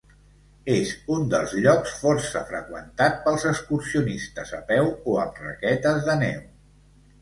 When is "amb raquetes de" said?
5.29-6.23